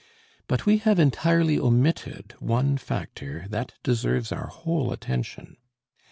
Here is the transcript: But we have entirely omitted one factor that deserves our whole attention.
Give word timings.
But 0.47 0.65
we 0.65 0.79
have 0.79 0.97
entirely 0.97 1.59
omitted 1.59 2.33
one 2.39 2.75
factor 2.79 3.45
that 3.51 3.73
deserves 3.83 4.31
our 4.31 4.47
whole 4.47 4.91
attention. 4.91 5.57